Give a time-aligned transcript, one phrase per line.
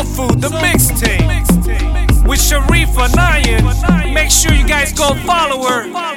[0.00, 1.26] Soul Food, the mixtape.
[2.26, 4.14] With Sharifa Nayan.
[4.14, 6.09] Make sure you guys go follow her